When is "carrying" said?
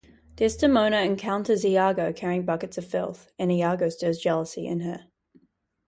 2.11-2.43